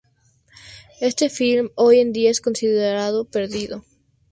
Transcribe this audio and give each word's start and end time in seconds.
Este 0.99 1.29
film 1.29 1.69
hoy 1.75 1.99
en 1.99 2.11
día 2.11 2.33
se 2.33 2.41
considera 2.41 3.07
perdido. 3.31 3.83